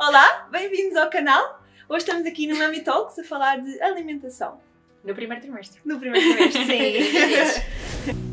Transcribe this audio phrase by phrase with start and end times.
[0.00, 1.60] Olá, bem-vindos ao canal.
[1.88, 4.60] Hoje estamos aqui no Mami Talks a falar de alimentação.
[5.02, 5.80] No primeiro trimestre.
[5.84, 7.58] No primeiro trimestre, sim.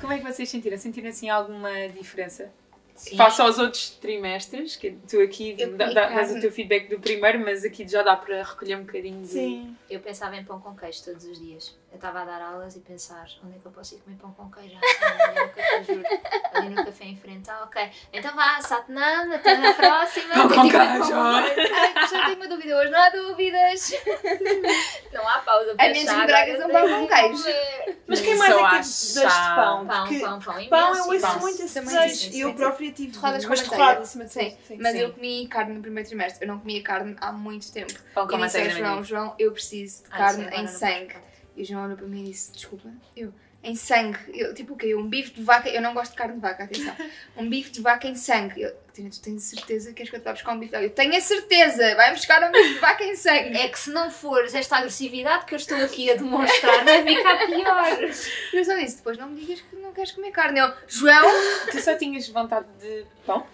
[0.00, 0.76] Como é que vocês sentiram?
[0.76, 2.52] Sentiram assim alguma diferença?
[2.98, 3.16] Sim.
[3.16, 7.64] Face aos outros trimestres, que tu aqui dá- dás o teu feedback do primeiro, mas
[7.64, 9.28] aqui já dá para recolher um bocadinho de.
[9.28, 9.76] Sim.
[9.88, 11.78] Eu pensava em pão com queijo todos os dias.
[11.90, 14.30] Eu estava a dar aulas e pensar, onde é que eu posso ir comer pão
[14.32, 14.76] com queijo?
[15.00, 16.02] Ah, ali no café, juro.
[16.52, 17.48] Ali no café em frente.
[17.50, 17.90] Ah, ok.
[18.12, 20.34] Então vá, Satnam, até na próxima.
[20.34, 21.14] Pão com queijo.
[21.14, 22.90] Ai, professor, tenho uma dúvida hoje.
[22.90, 23.92] Não há dúvidas.
[25.12, 27.87] Não há pausa para A minhas chá, bragas agora são pão com queijo.
[28.08, 29.54] Mas quem mais é que há teve desejos de chá.
[29.54, 29.86] pão?
[29.86, 30.70] Pão, Porque pão, pão, imenso.
[30.70, 32.30] pão eu ouço muito esse desejo.
[32.32, 33.12] E eu própria tive.
[33.12, 33.70] Torradas com manteiga.
[33.70, 34.32] torrado acima de
[34.66, 34.98] Sim, mas Sim.
[34.98, 36.44] eu comi carne no primeiro trimestre.
[36.44, 37.92] Eu não comia carne há muito tempo.
[38.14, 40.66] Pão com e disse ao manteiga João, no João, eu preciso de Ah, carne em
[40.66, 41.14] sangue.
[41.54, 44.18] E o João olhou para mim e disse, desculpa, eu, em sangue.
[44.32, 44.94] Eu, tipo o quê?
[44.94, 46.94] Um bife de vaca, eu não gosto de carne de vaca, atenção.
[47.36, 48.62] Um bife de vaca em sangue.
[48.62, 50.76] Eu, Tina, tu tens certeza que queres que eu te vá buscar um bife de
[50.76, 50.84] vaca?
[50.86, 53.56] Eu tenho a certeza, vai buscar um bife de vaca em sangue.
[53.56, 57.46] É que se não fores esta agressividade que eu estou aqui a demonstrar, vai ficar
[57.46, 58.10] pior.
[58.52, 60.60] Eu só disse, depois não me digas que não queres comer carne.
[60.60, 61.24] Eu, João,
[61.70, 63.46] Tu só tinhas vontade de pão?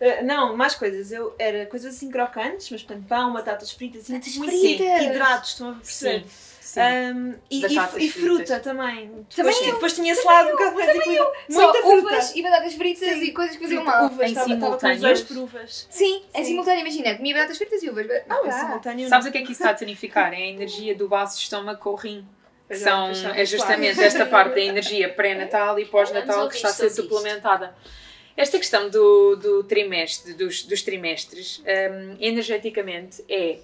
[0.00, 1.12] Uh, não, mais coisas.
[1.12, 5.02] Eu era coisas assim crocantes, mas portanto, pão, batatas fritas, assim, Batatas muito fritas.
[5.02, 6.24] hidratos, estão a perceber?
[6.26, 6.51] Sim.
[6.80, 7.66] Um, e, e-
[8.06, 8.62] e fruta fritas.
[8.62, 9.06] também.
[9.08, 9.74] Depois, Também eu.
[9.74, 11.32] depois tinha salado um bocado mais equilibrado.
[11.50, 11.96] só Muita fruta.
[12.06, 13.22] uvas e batatas fritas Sim.
[13.24, 14.06] e coisas que faziam mal.
[14.06, 15.26] uvas, Em simultâneo?
[15.26, 15.86] por uvas.
[15.90, 16.50] Sim, em Sim.
[16.50, 18.06] simultâneo, imagina, comia batatas fritas e uvas.
[18.26, 20.32] Não, Ah, em simultâneo Sabes o que é que isso está a significar?
[20.32, 22.26] É a energia do vaso estômago com o rim.
[22.68, 26.72] Que é, são, é justamente esta parte da energia pré-natal e pós-natal que está a
[26.72, 27.76] ser suplementada.
[28.34, 33.58] Esta questão do, do trimestre, dos, dos trimestres, hum, energeticamente é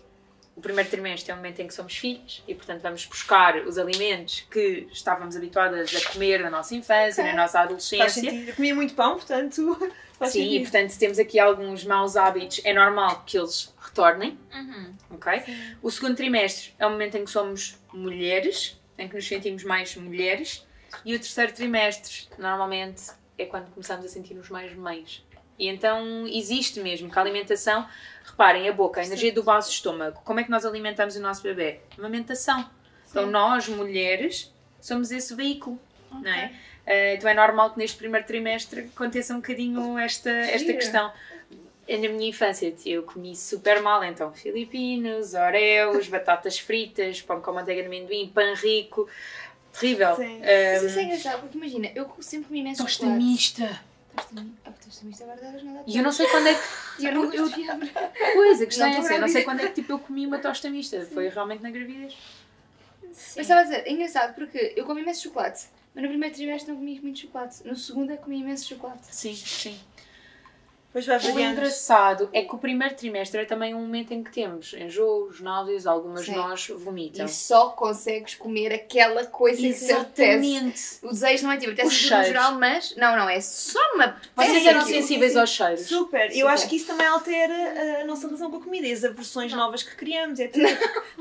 [0.59, 3.79] o primeiro trimestre é o momento em que somos filhos e, portanto, vamos buscar os
[3.79, 7.33] alimentos que estávamos habituadas a comer na nossa infância, Ok.
[7.33, 8.29] na nossa adolescência.
[8.35, 9.79] Eu comia muito pão, portanto.
[10.19, 10.63] Faz Sim, e sentido.
[10.73, 12.61] portanto temos aqui alguns maus hábitos.
[12.65, 14.93] É normal que eles retornem, Uhum.
[15.13, 15.43] ok?
[15.81, 19.95] O segundo trimestre é o momento em que somos mulheres, em que nos sentimos mais
[19.95, 20.67] mulheres.
[21.05, 25.25] E o terceiro trimestre, normalmente, é quando começamos a sentir-nos mais mães.
[25.59, 27.87] E então existe mesmo que a alimentação,
[28.25, 31.43] reparem, a boca, a energia do vaso estômago, como é que nós alimentamos o nosso
[31.43, 31.81] bebê?
[31.99, 32.69] Amamentação.
[33.11, 35.79] Então nós, mulheres, somos esse veículo,
[36.13, 36.53] não é?
[36.87, 41.11] Eh, então é normal que neste primeiro trimestre aconteça um bocadinho esta, esta questão.
[41.89, 47.81] Na minha infância eu comi super mal, então filipinos, oreos, batatas fritas, pão com manteiga
[47.81, 49.09] de amendoim, pão rico,
[49.73, 50.15] terrível.
[50.17, 50.41] Sim.
[50.41, 53.25] Mas isso é Um, engraçado, porque imagina, eu sempre comi imenso tosta chocolate.
[53.25, 53.81] mista.
[55.23, 56.61] Agora dá E eu não sei quando é que.
[57.07, 57.87] Eu não eu diabo.
[58.35, 60.27] Pois, a questão Não é essa, eu não sei quando é que tipo, eu comi
[60.27, 61.07] uma tosta mista.
[61.13, 62.13] Foi realmente na gravidez.
[63.13, 63.35] Sim.
[63.37, 65.67] Mas estava a dizer, é engraçado porque eu comi imenso chocolate.
[65.95, 67.67] Mas no primeiro trimestre não comi muito chocolate.
[67.67, 69.07] No segundo é comi imenso chocolate.
[69.11, 69.79] Sim, sim.
[70.89, 71.53] Depois vai O variando.
[71.53, 75.87] engraçado é que o primeiro trimestre é também um momento em que temos enjoos, náuseas,
[75.87, 76.37] algumas de Sim.
[76.37, 77.27] nós vomitam.
[77.27, 80.99] E só consegues comer aquela coisa que te apetece.
[81.03, 82.97] O desejo não é tipo, apetece tudo no geral, mas...
[82.97, 84.19] Não, não, é só uma...
[84.35, 85.83] Vocês eram sensíveis aos cheiros?
[85.83, 86.31] Super.
[86.31, 86.49] Eu Super.
[86.49, 89.53] acho que isso também altera uh, a nossa relação com a comida e as aversões
[89.53, 90.57] novas que criamos, etc.
[90.57, 90.67] Não,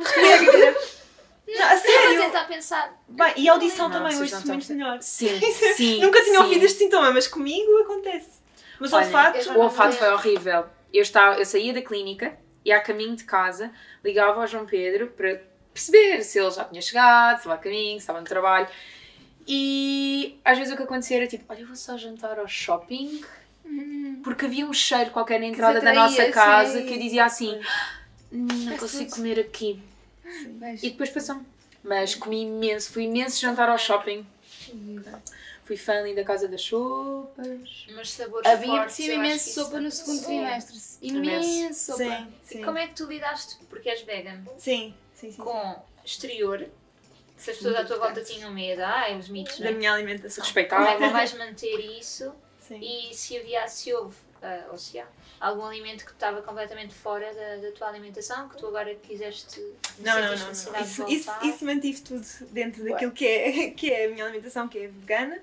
[0.05, 2.21] a Estava a sério.
[2.21, 3.01] tentar pensar.
[3.07, 4.97] Bem, e a audição Não, também hoje não muito melhor.
[5.01, 5.39] Sim,
[5.75, 6.01] sim.
[6.01, 6.43] Nunca tinha sim.
[6.43, 8.46] ouvido este sintoma, mas comigo acontece.
[8.79, 9.37] Mas o Olha, olfato.
[9.37, 10.65] eu já O olfato foi horrível.
[10.93, 13.71] Eu, estava, eu saía da clínica e a caminho de casa
[14.03, 15.41] ligava ao João Pedro para
[15.73, 18.67] perceber se ele já tinha chegado, se estava a caminho, se estava no trabalho.
[19.47, 23.21] E às vezes o que acontecia era tipo, olha, eu vou só jantar ao shopping
[24.23, 26.85] porque havia um cheiro qualquer na entrada da atraía, nossa casa sim.
[26.85, 27.59] que eu dizia assim,
[28.31, 29.15] "Hum, não Faz consigo tudo.
[29.15, 29.81] comer aqui.
[30.81, 31.41] E depois passou.
[31.83, 34.25] Mas comi imenso, fui imenso jantar ao shopping.
[35.67, 37.85] Fui fã ali da Casa das Sopas.
[37.93, 40.25] Mas sabores A mim fortes, eu imenso sopa no segundo Sim.
[40.25, 40.77] trimestre.
[41.01, 41.49] Imenso.
[41.49, 42.03] Imenso sopa.
[42.03, 42.61] Sim, sim.
[42.63, 45.37] Como é que tu lidaste, porque és vegan, Sim, sim, sim.
[45.41, 45.75] com
[46.05, 46.69] exterior?
[47.35, 49.73] Se as pessoas à tua volta tinham medo, ai, os mitos, Da não é?
[49.75, 50.43] minha alimentação.
[50.43, 50.97] Como é Respeitável.
[51.07, 52.33] que vais manter isso?
[52.59, 52.79] Sim.
[52.81, 55.05] E se havia, se houve, ah, ou se há,
[55.39, 59.59] algum alimento que estava completamente fora da, da tua alimentação, que tu agora quiseste
[59.99, 60.45] Não, não, não.
[60.45, 60.51] não.
[60.51, 62.93] Isso, isso, isso mantive tudo dentro Boa.
[62.93, 65.39] daquilo que é, que é a minha alimentação, que é vegana.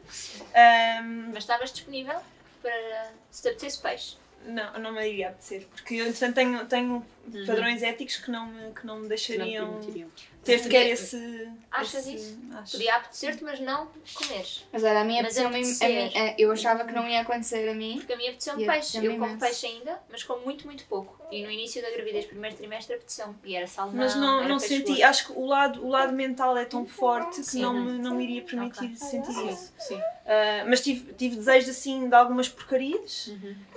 [0.55, 2.19] Ahm, Mas estavas disponível
[2.61, 4.17] para se te apetecesse peixe?
[4.47, 7.07] não, não me iria apetecer, porque eu, entretanto, tenho, tenho
[7.47, 9.73] padrões éticos que não me, que não me deixariam.
[9.81, 10.11] Não
[10.45, 11.49] ter sequer esse.
[11.71, 12.39] Achas esse- isso?
[12.53, 12.73] Acho.
[12.73, 14.67] Podia apetecer-te, mas não comeres.
[14.71, 15.47] Mas olha, a minha apetecer.
[15.47, 17.95] a mim- a- Eu achava que não ia acontecer a mim.
[17.97, 19.05] Porque a mim apeteceu-me E peixe.
[19.05, 21.19] Eu como peixe ainda, mas como muito, muito pouco.
[21.33, 23.35] E no início da gravidez, primeiro trimestre, apeteceu-me.
[23.43, 25.03] E era salmão, Mas não, era não senti, gordo.
[25.05, 27.63] acho que o lado, o lado mental é tão forte que Sim.
[27.63, 28.97] não me, não me iria permitir Ok.
[28.97, 29.73] sentir Sim, isso.
[29.79, 30.01] sim.
[30.27, 33.31] Ah, mas tive, tive desejos assim de algumas porcarias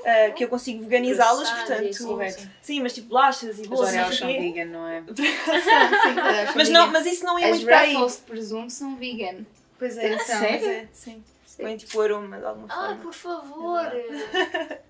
[0.05, 1.93] ah, que eu consigo veganizá-las, portanto.
[1.93, 2.49] sim.
[2.61, 5.01] Sim, mas tipo bolachas e não Oreos são vegan, não é?
[5.15, 6.53] Sim.
[6.55, 7.93] Mas, não, mas isso não é As muito para aí.
[7.93, 9.45] Ruffles de presunto são vegan.
[9.79, 10.39] Pois é, Atenção.
[10.39, 11.23] pois é, sim.
[11.59, 12.95] Põe tipo aroma de alguma Ah, forma.
[13.01, 13.83] por favor!
[13.83, 14.77] Não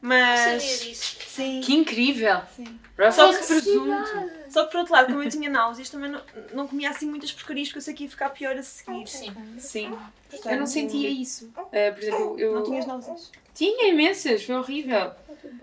[0.00, 0.62] Mas.
[0.62, 1.60] Sim.
[1.64, 2.40] Que incrível!
[2.54, 2.78] sim.
[3.12, 4.30] Só que que presunto.
[4.50, 6.20] Só que por outro lado, como eu tinha náuseas, também não,
[6.52, 9.06] não comia assim muitas porcarias porque eu sei que ia ficar pior a seguir.
[9.06, 9.34] Sim.
[9.58, 9.98] Sim.
[10.30, 11.46] Portanto, Eu não sentia isso.
[11.56, 12.54] Uh, por exemplo, eu.
[12.54, 13.32] Não tinhas náuseas?
[13.54, 15.12] Tinha imensas, foi horrível.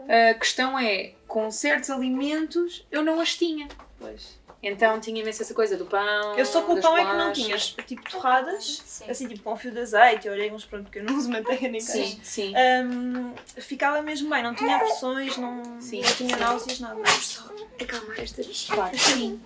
[0.07, 3.67] A questão é, com certos alimentos eu não as tinha.
[3.99, 4.41] Pois.
[4.63, 6.37] Então tinha imensa essa coisa do pão.
[6.37, 7.47] Eu só com o pão é que não tinha.
[7.47, 7.75] bolachas.
[7.85, 9.11] Tipo torradas, Sim.
[9.11, 12.11] assim tipo com fio de azeite, orégãos, pronto, porque eu não uso manteiga nem queijo.
[12.15, 12.53] Sim, sim.
[12.55, 16.01] Hum, ficava mesmo bem, não tinha aversões, não, Sim.
[16.01, 17.01] não tinha náuseas, nada.
[17.81, 18.41] Acalmar esta.
[18.73, 19.41] Claro, sim.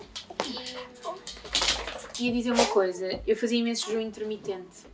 [2.19, 4.86] Ia dizer uma coisa, eu fazia imenso jejum intermitente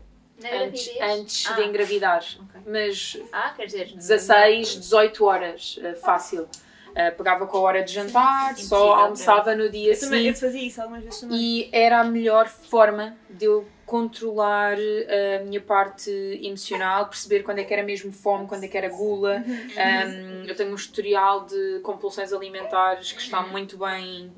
[0.52, 1.54] antes, antes Ah.
[1.54, 2.24] de engravidar.
[2.40, 2.62] Ok.
[2.66, 3.92] Mas Ah, quer dizer.
[3.96, 6.44] 16, 18 horas, uh, fácil.
[6.92, 10.28] Uh, pegava com a hora de jantar, Sim, só impossível, almoçava no dia Eu também
[10.28, 11.38] eu seguinte fazia isso algumas vezes também.
[11.40, 16.12] e era a melhor forma de eu controlar uh, a minha parte
[16.44, 19.44] emocional, perceber quando é que era mesmo fome, quando é que era gula.
[19.74, 24.32] Um, eu tenho um historial de compulsões alimentares que está muito bem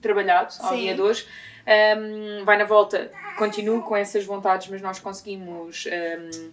[0.00, 0.80] trabalhado ao Sim.
[0.80, 1.26] dia de hoje.
[1.66, 6.50] Um, vai na volta, continuo com essas vontades, mas nós conseguimos um,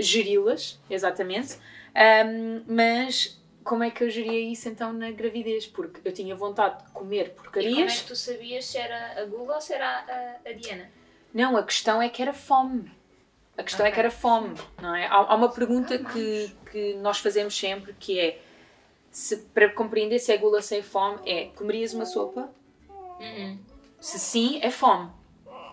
[0.00, 1.58] geri-las, exatamente.
[1.94, 5.66] Um, mas como é que eu geria isso então na gravidez?
[5.66, 8.00] Porque eu tinha vontade de comer E como é porcarias.
[8.02, 9.86] que tu sabias se era a Google ou se era
[10.44, 10.90] a, a Diana?
[11.34, 12.90] Não, a questão é que era fome.
[13.58, 13.94] A questão é Ok.
[13.94, 15.06] que era fome, não é?
[15.06, 18.40] Há, há uma pergunta que, que nós fazemos sempre que é
[19.10, 22.48] se, para compreender se é gula sem fome é comerias uma sopa?
[23.20, 23.58] Uhum.
[24.00, 25.10] Se sim, é fome.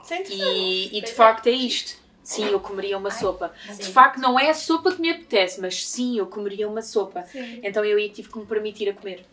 [0.04, 1.98] Sente E, e de facto é isto.
[2.24, 3.54] Sim, eu comeria uma sopa.
[3.66, 3.92] De Sim.
[3.94, 7.24] facto, não é a sopa que me apetece, mas sim, eu comeria uma sopa.
[7.24, 7.62] Sim.
[7.64, 9.26] Então eu aí tive que me permitir a comer.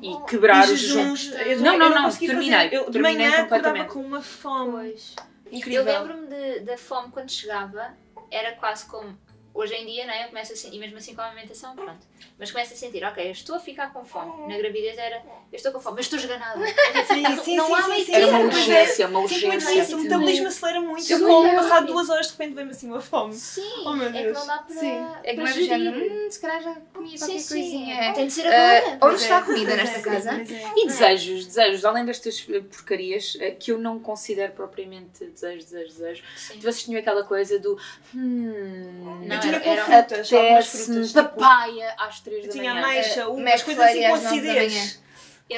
[0.00, 1.14] E quebrar E o jejum.
[1.16, 2.52] jejuns, eu Não, não, eu não, consegui terminei.
[2.58, 2.74] fazer.
[2.74, 3.48] Eu de Terminei manhã acordava
[3.84, 3.92] completamente.
[3.92, 5.14] com uma fome Pois.
[5.52, 5.84] incrível.
[5.86, 7.94] Eu lembro-me de- da fome quando chegava,
[8.30, 9.18] era quase como.
[9.54, 12.04] Hoje em dia, né, eu começo a sentir, e mesmo assim com a alimentação, pronto.
[12.36, 14.48] Mas começo a sentir, ok, eu estou a ficar com fome.
[14.52, 15.18] Na gravidez era,
[15.52, 16.58] eu estou com fome, mas estou esganada.
[17.06, 18.12] Sim, sim, não sim, há sim, sim.
[18.14, 18.40] Era uma.
[18.40, 18.58] Pois é.
[18.58, 19.82] urgência, uma Sim, é urgência.
[19.82, 19.96] isso?
[19.96, 21.08] O metabolismo acelera muito.
[21.12, 23.32] Eu Sim, como, passado duas horas, de repente vem-me assim uma fome.
[23.34, 24.38] Sim, Oh, meu é que Deus.
[24.38, 24.74] não dá para.
[24.74, 25.06] Sim.
[25.22, 27.54] É que não é género, hum, se calhar já comi Sim, qualquer sim.
[27.54, 28.12] coisinha.
[28.12, 28.90] Tem de ser Ah, agora.
[28.92, 30.30] onde Pois está a comida nesta casa?
[30.76, 35.94] E desejos, desejos, além destas eh, porcarias, eh, que eu não considero propriamente desejos, desejos,
[35.94, 36.24] desejos.
[36.36, 36.58] Sim.
[36.58, 37.78] Vocês tinham aquela coisa do.
[38.12, 41.08] Hum, Não, tinha era- com frutas, algumas frutas.
[41.08, 42.86] Tipo, papaya às 3 eu da tinha manhã.
[42.86, 45.00] ameixa, Eh, uvas, coisas assim McFlurry com às nove da acidez.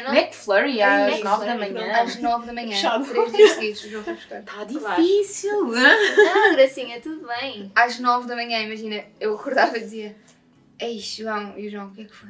[0.03, 0.15] Não.
[0.15, 2.03] McFlurry às Ai, 9 da manhã.
[2.03, 4.41] Às 9 da manhã, três dias seguidos, o João foi buscar.
[4.41, 5.65] Está difícil.
[5.67, 7.71] Não, Gracinha, tudo bem.
[7.75, 10.17] Às 9 da manhã, imagina, eu acordava e dizia
[10.79, 12.29] Ei, João, e o João, o que é que foi?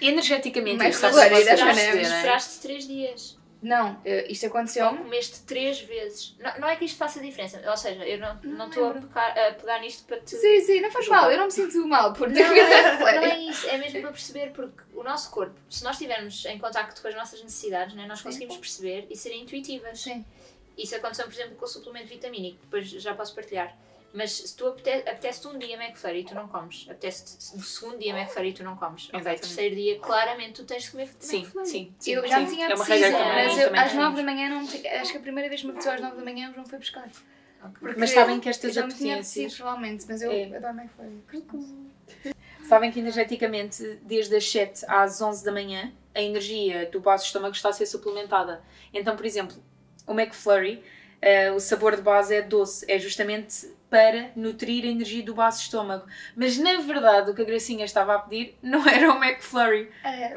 [0.00, 2.16] Energeticamente, Mas claro, Esperaste, perceberem, não é?
[2.16, 3.36] esperaste três dias.
[3.64, 4.98] Não, eh, isto Só aconteceu-me.
[4.98, 6.36] comeste três vezes.
[6.38, 7.62] Não, não é que isto faça diferença.
[7.66, 10.36] Ou seja, eu não Não não estou a, a pegar nisto para te.
[10.36, 12.68] Sim, sim, não faz mal, eu não me sinto mal por ter Não, comido
[13.00, 16.58] não é isso, é mesmo para perceber porque o nosso corpo, se nós estivermos em
[16.58, 18.24] contacto com as nossas necessidades, né, nós Sim.
[18.24, 19.98] conseguimos perceber e ser intuitivas.
[19.98, 20.22] Sim.
[20.76, 23.74] Isso aconteceu, por exemplo, com o suplemento vitamínico, depois já posso partilhar.
[24.16, 27.98] Mas se tu apete- apetece-te um dia McFlurry e tu não comes, apetece-te o segundo
[27.98, 29.40] dia McFlurry e tu não comes, ok, Exatamente.
[29.40, 31.66] terceiro dia, claramente tu tens de comer Sim, McFlurry.
[31.68, 32.12] sim, sim.
[32.12, 33.44] Eu já me tinha É apetecido, também.
[33.44, 34.16] mas eu, às 9 temos.
[34.16, 34.60] da manhã, não,
[35.00, 36.78] acho que a primeira vez que me apeteceu às 9 da manhã, o João foi
[36.78, 37.10] buscar.
[37.80, 40.56] Porque Mas sabem que eu estas já me tinha apetências- apetecido, provavelmente, mas eu É.
[40.56, 41.22] adoro McFlurry.
[42.68, 47.54] Sabem que energeticamente, desde as 7 às 11 da manhã, a energia do baixo estômago
[47.54, 48.62] está a ser suplementada.
[48.92, 49.56] Então, por exemplo,
[50.06, 50.82] o McFlurry,
[51.20, 55.60] eh, o sabor de base é doce, é justamente para nutrir a energia do baixo
[55.62, 56.04] estômago.
[56.34, 60.36] Mas na verdade, o que a Gracinha estava a pedir não era o McFlurry, É,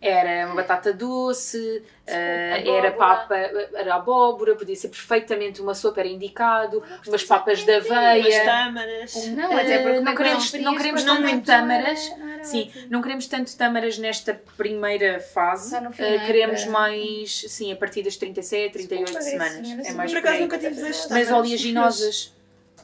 [0.00, 2.78] era uma batata doce, eh, Abóbora.
[2.86, 7.90] era papa, era abóbora, podia ser perfeitamente uma sopa, era indicado, umas papas de Umas
[7.90, 8.44] aveia.
[8.44, 9.26] tâmaras.
[9.28, 12.08] Não, até porque Eh, não queremos, não queremos para tanto tâmaras.
[12.10, 12.86] não não Sim, ótimo.
[12.90, 15.74] não queremos tanto tâmaras nesta primeira fase.
[15.74, 16.18] Eh, não é?
[16.26, 19.70] queremos Para- mais, sim, a partir das 37, 38 Desculpa, semanas.
[19.80, 19.94] É sim.
[19.96, 20.80] mais Por por acaso nunca tive
[21.10, 22.32] Mas oleaginosas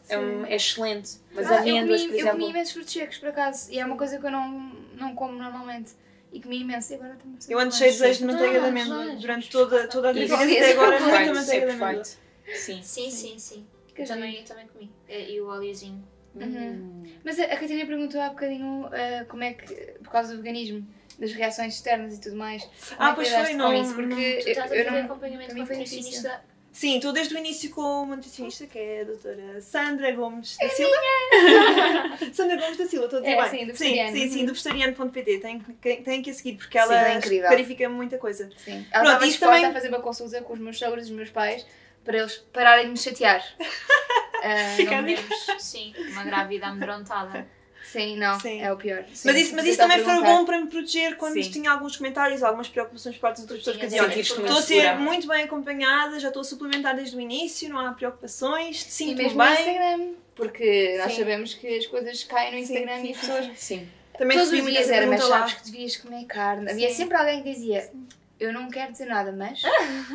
[0.09, 1.19] é, um- é excelente.
[1.33, 2.31] Mas Ah, amêndoas, eu por comi, eu exemplo.
[2.41, 4.51] comi imensos frutos secos, por acaso, e é uma coisa que eu não,
[4.95, 5.93] não como normalmente.
[6.31, 6.93] e comi imenso.
[6.93, 9.89] E agora muito Eu ando cheio de desejo de manteiga de Ah, amêndoa durante toda,
[9.89, 12.05] toda a gravidez Isso até é agora, muita manteiga é de amêndoa.
[12.05, 12.19] perfeito.
[12.55, 12.83] Sim.
[12.83, 13.67] Sim, sim, sim.
[13.97, 14.91] Eu também, eu também comi.
[15.09, 16.05] E o óleozinho.
[16.35, 17.03] Uhum.
[17.25, 20.87] Mas a, a Catarina perguntou há bocadinho ah, como é que, por causa do veganismo,
[21.19, 22.63] das reações externas e tudo mais.
[22.99, 23.95] Ah, é pois foi, com não- isso?
[23.95, 25.07] Porque Tu estás a eu, eu fazer não.
[25.07, 26.43] acompanhamento com nutricionista.
[26.79, 30.69] Sim, estou desde o início com uma nutricionista que é a doutora Sandra Gomes da
[30.69, 30.95] Silva.
[32.33, 33.51] Sandra Gomes da Silva, estou a dizer É, bem.
[33.51, 34.17] sim, do sim, vegetariano.
[34.17, 34.47] sim, sim, Uhum.
[34.47, 35.39] do vegetariano.pt.
[35.39, 37.49] Tem, que- tem que a seguir porque Sim, ela é incrível.
[37.49, 38.49] clarifica muita coisa.
[38.59, 38.85] Sim.
[38.85, 41.11] Pronto, Ela estava isso disposta também- a fazer uma consulta com os meus sogros e
[41.11, 41.67] os meus pais
[42.05, 43.45] para eles pararem de me chatear.
[44.77, 45.23] Fica Não a dica.
[45.23, 47.45] queremos, sim, uma grávida amedrontada.
[47.93, 48.61] Sim, não, Sim.
[48.61, 49.05] é o pior.
[49.13, 51.51] Sim, Mas isso, mas isso também foi bom para me proteger quando Sim.
[51.51, 54.63] tinha alguns comentários, algumas preocupações por parte das outras pessoas que Tinha diziam: Estou a
[54.63, 59.25] ser muito bem acompanhada, já estou a suplementar desde o início, não há preocupações, sinto-me
[59.25, 59.55] mesmo no bem.
[59.55, 63.51] Instagram, porque nós sabemos que as coisas caem no Instagram sim, e as pessoas.
[63.57, 63.89] Sim.
[64.17, 66.71] Também Todos os dias era, mas sabes que devias comer carne.
[66.71, 67.91] Havia sempre alguém que dizia:
[68.39, 69.63] Eu não quero dizer nada, mas.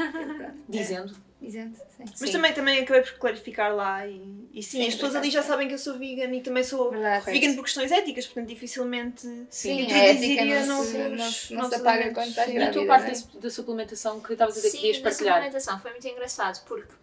[0.67, 1.15] Dizendo.
[1.43, 2.05] Dizendo, sim.
[2.05, 2.31] Mas Sim.
[2.31, 5.67] também, também acabei por clarificar lá e, e sim, Sim, as pessoas ali já sabem
[5.67, 7.25] que eu sou vegan e também sou Verdade.
[7.25, 11.75] vegan por questões éticas, portanto dificilmente Sim, a ética não se, não se, não se
[11.75, 12.71] apaga quando estás E a grávida.
[12.71, 13.39] tua parte é?
[13.41, 15.33] da, suplementação que estavas a dizer que querias Sim, partilhar.
[15.33, 16.93] suplementação foi muito engraçado porque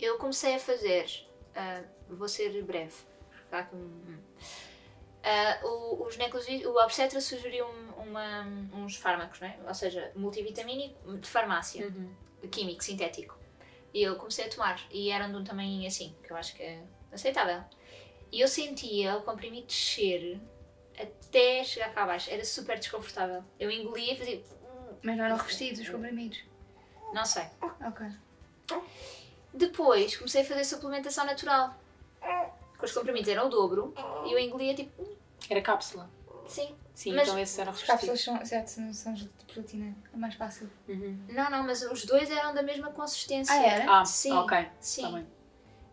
[0.00, 1.06] eu comecei a fazer,
[1.54, 2.94] ah, vou ser breve,
[3.74, 4.16] um-
[5.22, 7.66] Ah, o, o ginecologista, o obstetra sugeriu
[7.98, 9.58] uma, uns fármacos, não é?
[9.68, 12.48] ou seja, multivitamínico de farmácia, Uhum.
[12.50, 13.38] químico, sintético.
[13.92, 16.62] E eu comecei a tomar, e eram de um tamanho assim, que eu acho que
[16.62, 16.82] é
[17.12, 17.62] aceitável.
[18.30, 20.40] E eu sentia o comprimido descer
[20.98, 23.42] até chegar cá abaixo, era super desconfortável.
[23.58, 24.42] Eu engolia e fazia.
[25.02, 26.42] Mas não eram revestidos os comprimidos.
[27.12, 27.44] Não sei.
[27.60, 28.06] Ok.
[29.52, 31.74] Depois comecei a fazer suplementação natural.
[32.78, 33.92] Com os comprimidos eram o dobro
[34.26, 35.18] e eu engolia tipo.
[35.48, 36.08] Era cápsula.
[36.46, 36.76] Sim.
[36.94, 39.96] Sim, Mas- então esses eram As cápsulas são, certo, são, são de proteína.
[40.12, 40.70] É mais fácil.
[40.88, 41.18] Uhum.
[41.28, 43.54] Não, não, mas os dois eram da mesma consistência.
[43.54, 44.00] Ah, era?
[44.00, 44.32] Ah, Sim.
[44.32, 44.66] ok.
[44.80, 45.02] Sim.
[45.02, 45.26] Tá bem.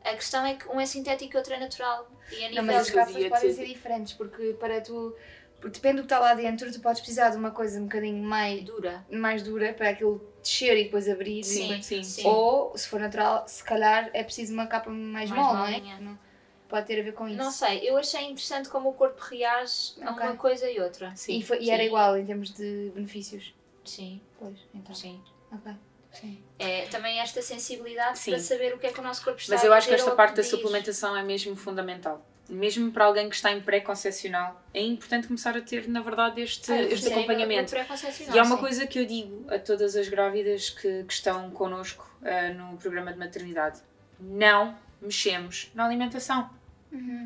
[0.04, 2.10] A questão é que um é sintético e outro é natural.
[2.32, 5.16] E a Não, nível mas as cápsulas podem ser diferentes, porque para tu.
[5.60, 8.22] Porque depende do que está lá dentro, tu podes precisar de uma coisa um bocadinho
[8.24, 9.04] mais, dura.
[9.12, 11.44] mais dura para aquilo descer e depois abrir.
[11.44, 12.04] Sim, e- sim.
[12.04, 12.27] sim.
[12.27, 16.00] Ou, se for natural, se calhar é preciso uma capa mais, Mais mole, não é?
[16.00, 16.20] Não-
[16.67, 17.38] Pode ter a ver com isso.
[17.38, 20.25] Não sei, eu achei interessante como o corpo reage a Ok.
[20.25, 21.13] uma coisa e outra.
[21.15, 21.38] Sim.
[21.39, 23.53] E, foi- e era igual em termos de benefícios.
[23.86, 24.93] Sim, Pois, então.
[24.93, 25.21] sim.
[25.51, 25.71] Ok.
[26.12, 26.43] Sim.
[26.59, 28.31] É também esta sensibilidade Sim.
[28.31, 29.93] para saber o que é que o nosso corpo está Mas a eu acho que
[29.93, 32.25] esta parte da suplementação é mesmo fundamental.
[32.50, 36.71] Mesmo para alguém que está em pré-concepcional, é importante começar a ter, na verdade, este,
[36.71, 37.75] Ah, este sim, acompanhamento.
[37.75, 38.62] E há uma sim.
[38.62, 43.12] coisa que eu digo a todas as grávidas que, que estão connosco ah, no programa
[43.12, 43.81] de maternidade:
[44.19, 46.50] não mexemos na alimentação.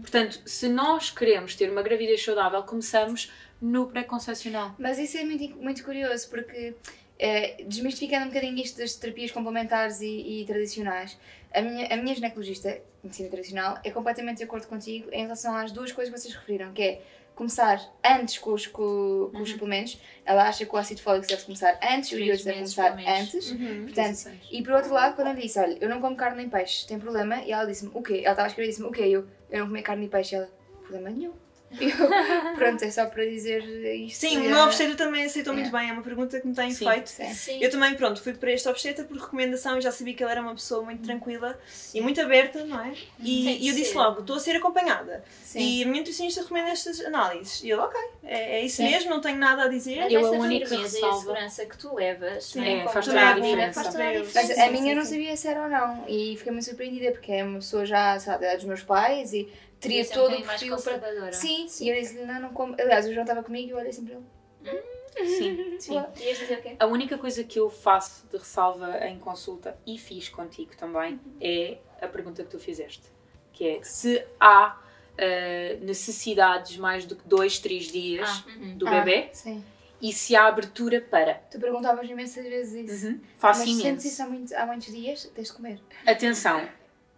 [0.02, 4.76] Portanto, se nós queremos ter uma gravidez saudável, começamos no pré-concepcional.
[4.78, 6.74] Mas isso é muito, muito curioso porque,
[7.20, 11.18] eh, desmistificando um bocadinho isto das terapias complementares e, e tradicionais,
[11.54, 15.72] a minha, a minha ginecologista, medicina tradicional, é completamente de acordo contigo em relação às
[15.72, 17.02] duas coisas que vocês referiram, que é
[17.36, 20.00] começar antes com os, com, com os suplementos.
[20.26, 23.52] Ela acha que o ácido fólico deve começar antes, o Três iodo deve começar antes.
[23.52, 23.84] Uhum.
[23.86, 26.86] Portanto, e por outro lado, quando eu disse, olha, eu não como carne nem peixe,
[26.88, 27.42] tem problema?
[27.44, 28.22] E ela disse-me, o quê?
[28.24, 29.04] Ela estava a escrever e disse-me, o quê?
[29.04, 30.36] Eu, eu não comer carne e peixe.
[30.36, 30.50] E ela,
[30.82, 31.34] problema nenhum.
[31.80, 33.64] E eu, pronto, é só para dizer
[33.96, 34.20] isto.
[34.20, 36.72] Sim, o é- meu obstetra também aceitou muito bem, é uma pergunta que me têm
[36.72, 36.86] Sim.
[36.90, 37.10] feito.
[37.10, 37.34] Sim.
[37.34, 37.64] Sim.
[37.64, 40.42] Eu também, pronto, fui para este obstetra por recomendação e já sabia que ele era
[40.42, 41.58] uma pessoa muito tranquila
[41.94, 42.94] e muito aberta, não é?
[43.20, 43.98] E, Tem que e eu disse ser.
[43.98, 45.24] logo, estou a ser acompanhada.
[45.44, 45.60] Sim.
[45.60, 47.62] E a minha nutricionista recomenda estas análises.
[47.64, 48.84] E ele, ok, é, é isso Sim.
[48.90, 49.98] mesmo, não tenho nada a dizer.
[50.02, 52.64] Mas Eu, a única firmeza e a ressalva- segurança que tu levas Sim.
[52.64, 53.80] é, É, faz toda a diferença.
[53.82, 56.06] A Mas a minha eu não sabia se era ou não.
[56.08, 59.48] E fiquei muito surpreendida porque é uma pessoa já, sabe, é dos meus pais e
[59.82, 60.78] teria todo o perfil para.
[60.78, 61.34] conservadora.
[61.34, 62.74] Sim, e eu disse-lhe, não, não como.
[62.80, 64.82] Aliás, o João estava comigo e eu olhei sempre para ele.
[65.28, 65.94] Sim, sim.
[65.96, 66.76] Ias dizer o quê?
[66.80, 71.80] A única coisa que eu faço de ressalva em consulta, e fiz contigo também, é
[72.02, 73.04] a pergunta que tu fizeste.
[73.52, 74.80] Que é se há
[75.18, 78.78] eh, necessidades mais do que dois, três dias Ah, uhum.
[78.78, 79.62] do Ah, bebê Sim.
[80.02, 81.36] e se há abertura para.
[81.52, 83.08] Tu perguntavas imensas vezes isso.
[83.08, 83.20] Uhum.
[83.38, 84.08] Faço Mas sentes imenso.
[84.08, 85.82] isso há, muito, há muitos dias, tens de comer.
[86.08, 86.68] Atenção,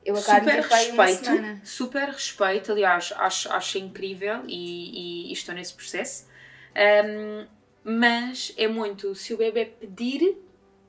[0.06, 5.56] Eu super de ter uma respeito, super respeito, aliás, acho, acho incrível e, e estou
[5.56, 6.28] nesse processo.
[6.76, 7.48] Ahm,
[7.84, 10.38] mas é muito se o bebê pedir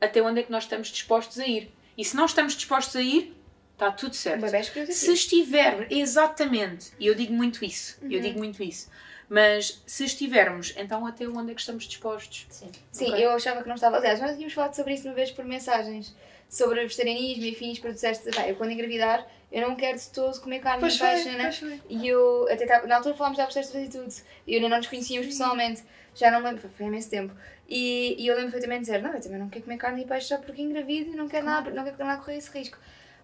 [0.00, 1.72] até onde é que nós estamos dispostos a ir.
[1.96, 3.36] E se não estamos dispostos a ir,
[3.72, 4.40] está tudo O certo.
[4.40, 8.90] bebê escolheu Se estiver, exatamente, e eu digo muito isso, eu digo muito isso.
[9.28, 12.46] Mas se estivermos, então até onde é que estamos dispostos?
[12.50, 12.70] Sim.
[12.92, 13.96] Sim, eu achava que não estava.
[13.96, 16.14] Aliás, nós tínhamos falado sobre isso uma vez por mensagens.
[16.54, 20.08] Sobre vegetarianismo e afins, para tu disseste, "Bem, eu quando engravidar, eu não quero de
[20.10, 21.42] todo comer carne Pois e foi, peixe, né?
[21.44, 21.80] pois foi.
[21.88, 24.14] E eu, até tava- na altura falámos da obstétrica e tudo.
[24.46, 25.82] E eu ainda não nos conhecíamos pessoalmente.
[26.14, 27.34] Já não me lembro, foi- há imenso tempo.
[27.68, 30.06] E, e eu lembro perfeitamente de dizer: Não, eu também não quero comer carne e
[30.06, 32.78] peixe só porque engravido e não quero nada, não quero nada correr esse risco.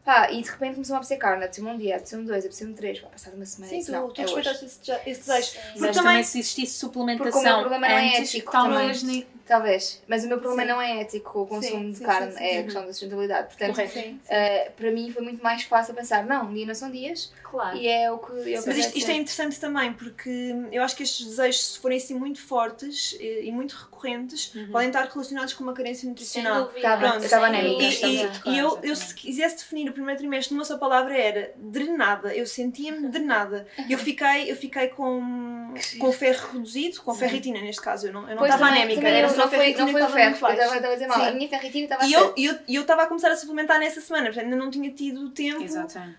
[0.04, 2.98] Pá, e de repente começou a apetecer carne, apeteceu-me um dia, apeteceu-me dois, apeteceu-me três,
[3.00, 3.70] pá, passado uma semana.
[3.70, 5.50] Sim, tu, não, tu é respeitaste esse, desejo- esse desejo.
[5.76, 9.00] Mas também, também se existisse suplementação Porque o meu problema não é antes, ético talvez
[9.02, 9.26] também.
[9.50, 10.68] Talvez, mas o meu problema Sim.
[10.68, 12.82] não é ético com o consumo Sim, de sim, carne, sim, sim, é a questão
[12.86, 13.48] da sustentabilidade.
[13.48, 13.92] Portanto, Correto.
[13.94, 14.20] Sim.
[14.26, 17.76] Uh, para mim foi muito mais fácil pensar, não, um dia não são dias Claro.
[17.76, 21.02] e é o que eu Mas isto, isto é interessante também, porque eu acho que
[21.02, 25.64] estes desejos, se forem assim muito fortes e, e muito recorrentes, podem estar relacionados com
[25.64, 26.66] uma carência nutricional.
[26.80, 28.06] Tá estava E, anémica, dúvida.
[28.06, 31.18] e- e- claro, e eu, eu, se quisesse definir o primeiro trimestre numa só palavra,
[31.18, 32.32] era drenada.
[32.32, 33.66] Eu sentia-me drenada.
[33.88, 38.06] Eu fiquei, eu fiquei com, com ferro reduzido, com ferritina neste caso.
[38.06, 40.54] Eu não eu não estava anémica, também era não foi, não foi o ferro, eu
[40.54, 41.26] estava a dizer mal, Sim.
[41.26, 43.36] a minha ferritina estava a E eu e eu e eu estava a começar a
[43.36, 45.64] suplementar nessa semana, portanto ainda não tinha tido tempo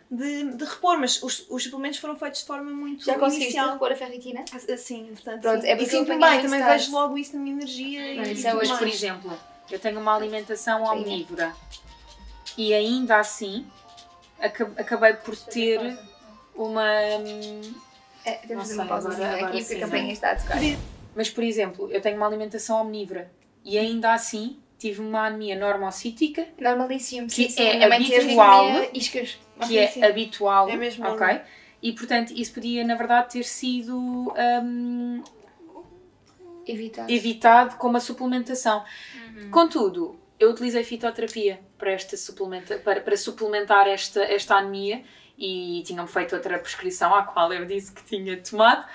[0.10, 3.74] de, de repor, mas os, os suplementos foram feitos de forma muito Já conseguiste inicial.
[3.74, 4.44] repor a ferritina?
[4.74, 5.68] Assim, portanto, Pronto, sim.
[5.68, 8.48] é e eu apanhei bem, também vejo logo isso na minha energia Não, e isso
[8.48, 8.96] é hoje, Mas, por mais.
[8.96, 10.92] exemplo, eu tenho uma alimentação Sim.
[10.92, 11.54] omnívora
[12.58, 13.66] e ainda assim
[14.40, 15.98] aca- acabei por ter
[16.56, 16.84] uma.
[17.20, 17.74] hum,
[18.26, 20.58] É, temos uma agora- aqui porque a sim, campanha está a tocar.
[21.16, 23.32] Mas, por exemplo, eu tenho uma alimentação omnívora
[23.64, 28.66] e ainda assim tive uma anemia normocítica, Normalíssimo, Que sim, é habitual.
[28.94, 29.38] iscas.
[29.68, 30.04] que é sim.
[30.04, 30.70] habitual.
[30.70, 31.20] É mesmo ok?
[31.20, 31.42] normal.
[31.84, 35.24] E portanto, isso podia, na verdade, ter sido hum,
[36.66, 37.10] Evitar.
[37.10, 38.84] evitado com uma suplementação.
[39.52, 45.04] Contudo, eu utilizei fitoterapia para, esta suplementa, para, para suplementar esta, esta anemia
[45.38, 48.86] e tinham-me feito outra prescrição à qual eu disse que tinha tomado,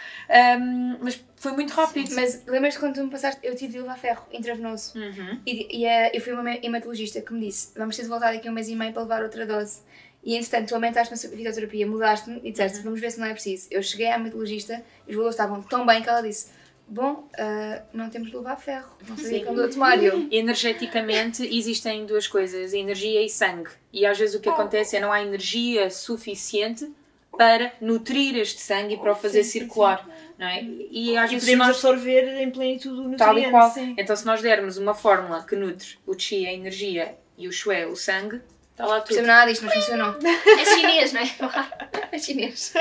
[0.58, 2.14] hum, mas foi muito rápido.
[2.14, 4.98] Mas lembras-te quando tu me passaste, eu tive de levar ferro intravenoso.
[4.98, 5.40] Uhum.
[5.46, 8.32] E, e eh, eu fui a uma hematologista que me disse: vamos ter de voltar
[8.32, 9.80] daqui a um mês e meio para levar outra dose.
[10.24, 13.68] E entretanto, tu aumentaste a fitoterapia, mudaste-me e disseste: vamos ver se não é preciso.
[13.70, 16.50] Eu cheguei à hematologista e os valores estavam tão bem que ela disse:
[16.88, 18.96] Bom, ah, não temos de levar ferro.
[19.08, 19.44] Não sabia Sim.
[19.44, 20.00] que andou a tomar.
[20.00, 20.28] E eu.
[20.30, 23.70] Energeticamente existem duas coisas, energia e sangue.
[23.92, 26.88] E às vezes o que acontece é não há energia suficiente
[27.36, 30.08] para nutrir este sangue e para o fazer Sim, sim, circular.
[30.38, 30.62] Não é?
[30.62, 33.18] E às E vezes podemos nós absorver em plenitude o nutriente.
[33.18, 33.70] Tal e qual.
[33.70, 33.94] Sim.
[33.98, 37.84] Então, se nós dermos uma fórmula que nutre o chi, a energia, e o shui,
[37.84, 38.40] o sangue,
[38.72, 39.26] está lá Não percebo tudo.
[39.26, 40.14] nada disto, mas funcionou.
[40.24, 41.30] É chinês, não é?
[42.12, 42.72] É chinês.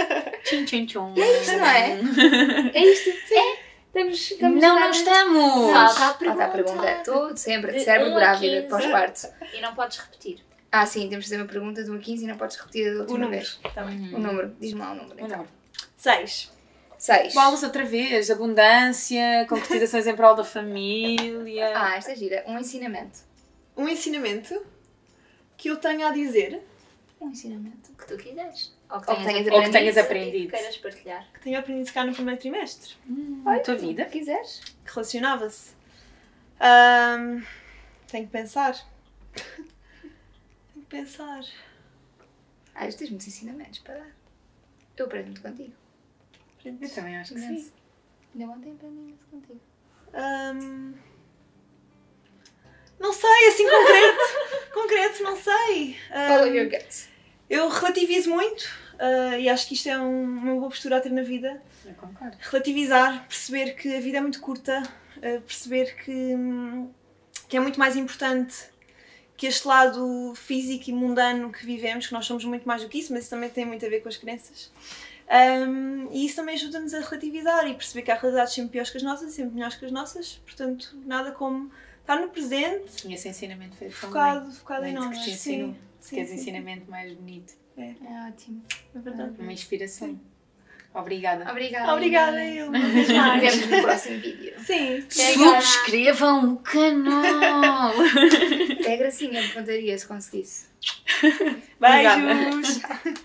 [0.43, 1.13] Tchim, tchim, tchum.
[1.17, 1.99] É isto, não é?
[2.73, 3.09] É isto.
[3.33, 3.64] É.
[3.95, 5.71] Estamos, estamos Não, não estamos!
[5.71, 6.51] Falta a Falta a pergunta.
[6.51, 7.01] pergunta.
[7.05, 7.71] Tudo, sempre.
[7.71, 8.67] De Cérebro um grávida, 15.
[8.67, 9.27] pós-parto.
[9.53, 10.39] E não podes repetir.
[10.71, 12.91] Ah, sim, temos de fazer uma pergunta de 1 a 15 e não podes repetir
[12.91, 13.41] da O última número.
[13.41, 13.60] vez.
[13.73, 14.13] Bem.
[14.13, 14.55] O número.
[14.60, 15.23] Diz-me lá o número.
[15.23, 15.38] Então.
[15.38, 15.47] não?
[15.95, 16.51] Seis.
[16.97, 17.34] 6.
[17.34, 21.71] Bolas outra vez, abundância, concretizações em prol da família.
[21.77, 22.43] Ah, esta é gira.
[22.47, 23.19] Um ensinamento.
[23.77, 24.62] Um ensinamento
[25.58, 26.62] que eu tenho a dizer,
[27.21, 27.91] Um ensinamento.
[27.91, 28.74] O que tu quiseres.
[28.89, 30.51] Ou que Ou que tenhas, tenhas Ou que tenhas aprendido aprendido.
[30.51, 31.27] que queiras partilhar.
[31.33, 32.93] que tenho aprendido cá no primeiro trimestre,
[33.43, 34.03] Na tua vida.
[34.05, 34.59] Se quiseres.
[34.85, 35.71] que relacionava-se.
[36.59, 37.43] Ahm,
[38.07, 38.73] tenho que pensar.
[39.33, 41.43] tenho que pensar.
[42.75, 44.11] Ah, isto tens muitos ensinamentos para dar.
[44.97, 45.73] Eu aprendo muito contigo.
[46.63, 47.65] Eu também acho que Imenso.
[47.65, 47.73] sim.
[48.39, 49.61] Ainda ontem aprendi muito contigo.
[50.13, 50.93] Ahm,
[52.99, 54.71] não sei, assim concreto.
[54.73, 55.97] concreto, não sei.
[56.11, 57.09] Ahm, Follow your guts.
[57.49, 58.63] Eu relativizo muito
[58.99, 61.62] ah, e acho que isto é um- uma boa postura a ter na vida.
[61.86, 62.38] Eu concordo.
[62.41, 64.81] relativizar, perceber que a vida é muito curta,
[65.21, 66.36] eh, perceber que,
[67.47, 68.55] que é muito mais importante
[69.38, 72.99] que este lado físico e mundano que vivemos, que nós somos muito mais do que
[72.99, 74.71] isso, mas isso também tem muito a ver com as crenças.
[75.27, 78.97] Um, e isso também ajuda-nos a relativizar e perceber que há realidades sempre piores que
[78.97, 81.69] as nossas e sempre melhores que as nossas, portanto, nada como
[82.01, 85.17] estar no presente, E esse ensinamento foi focado, focado em nós.
[85.19, 87.53] te Sim, sim, Queres sim, ensinamento mais bonito.
[87.75, 87.95] É
[88.27, 88.63] ótimo.
[88.95, 89.41] é verdade.
[89.41, 90.19] Uma inspiração.
[90.93, 91.49] Obrigada.
[91.51, 91.93] Obrigada.
[91.93, 92.57] Obrigada, Inês.
[92.57, 93.41] eu, Nos mais.
[93.55, 94.53] vemos no próximo vídeo.
[94.59, 95.03] Sim.
[95.09, 97.91] Subscrevam o canal!
[98.79, 100.67] Até a Gracinha me contaria se conseguisse.
[101.79, 102.21] Obrigada.
[102.21, 102.81] Beijos!